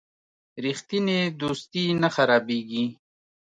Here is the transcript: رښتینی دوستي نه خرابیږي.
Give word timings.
رښتینی 0.65 1.19
دوستي 1.39 1.83
نه 2.01 2.09
خرابیږي. 2.15 2.85